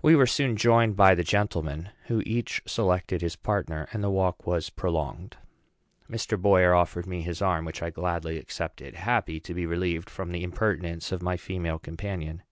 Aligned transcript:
We 0.00 0.14
were 0.14 0.28
soon 0.28 0.56
joined 0.56 0.94
by 0.94 1.16
the 1.16 1.24
gentlemen, 1.24 1.90
who 2.06 2.20
each 2.24 2.62
selected 2.66 3.20
his 3.20 3.34
partner, 3.34 3.88
and 3.92 4.00
the 4.00 4.08
walk 4.08 4.46
was 4.46 4.70
prolonged. 4.70 5.38
Mr. 6.08 6.40
Boyer 6.40 6.72
offered 6.72 7.04
me 7.08 7.22
his 7.22 7.42
arm, 7.42 7.64
which 7.64 7.82
I 7.82 7.90
gladly 7.90 8.38
accepted, 8.38 8.94
happy 8.94 9.40
to 9.40 9.52
be 9.52 9.66
relieved 9.66 10.08
from 10.08 10.30
the 10.30 10.44
impertinence 10.44 11.10
of 11.10 11.20
my 11.20 11.36
female 11.36 11.80
companion. 11.80 12.44